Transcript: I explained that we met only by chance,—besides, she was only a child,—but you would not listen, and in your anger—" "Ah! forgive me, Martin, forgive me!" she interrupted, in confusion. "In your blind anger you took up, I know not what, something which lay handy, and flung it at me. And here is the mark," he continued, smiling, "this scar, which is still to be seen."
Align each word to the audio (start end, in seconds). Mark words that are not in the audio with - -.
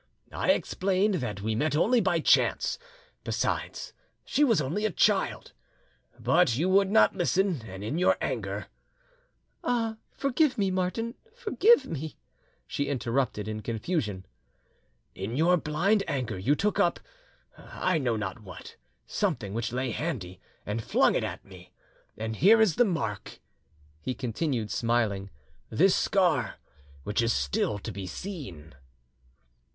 I 0.31 0.49
explained 0.53 1.13
that 1.21 1.41
we 1.43 1.53
met 1.53 1.75
only 1.75 2.01
by 2.01 2.21
chance,—besides, 2.21 3.93
she 4.25 4.43
was 4.43 4.59
only 4.59 4.83
a 4.83 4.89
child,—but 4.89 6.57
you 6.57 6.69
would 6.69 6.89
not 6.89 7.15
listen, 7.15 7.61
and 7.67 7.83
in 7.83 7.99
your 7.99 8.17
anger—" 8.19 8.65
"Ah! 9.63 9.97
forgive 10.11 10.57
me, 10.57 10.71
Martin, 10.71 11.13
forgive 11.35 11.85
me!" 11.85 12.17
she 12.65 12.87
interrupted, 12.89 13.47
in 13.47 13.61
confusion. 13.61 14.25
"In 15.13 15.35
your 15.37 15.55
blind 15.55 16.01
anger 16.07 16.39
you 16.39 16.55
took 16.55 16.79
up, 16.79 16.99
I 17.55 17.99
know 17.99 18.15
not 18.15 18.41
what, 18.41 18.77
something 19.05 19.53
which 19.53 19.71
lay 19.71 19.91
handy, 19.91 20.39
and 20.65 20.83
flung 20.83 21.13
it 21.13 21.23
at 21.23 21.45
me. 21.45 21.73
And 22.17 22.37
here 22.37 22.59
is 22.59 22.73
the 22.77 22.85
mark," 22.85 23.37
he 24.01 24.15
continued, 24.15 24.71
smiling, 24.71 25.29
"this 25.69 25.95
scar, 25.95 26.55
which 27.03 27.21
is 27.21 27.31
still 27.33 27.77
to 27.77 27.91
be 27.91 28.07
seen." 28.07 28.73